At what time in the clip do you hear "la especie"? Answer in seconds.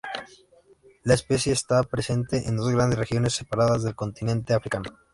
1.03-1.53